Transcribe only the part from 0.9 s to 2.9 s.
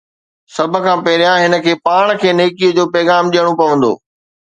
پهريان، هن کي پاڻ کي نيڪي جو